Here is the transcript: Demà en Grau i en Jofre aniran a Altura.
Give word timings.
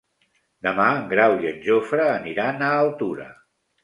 Demà 0.67 0.85
en 1.01 1.03
Grau 1.11 1.33
i 1.43 1.49
en 1.49 1.59
Jofre 1.67 2.07
aniran 2.13 2.65
a 2.69 2.71
Altura. 2.79 3.29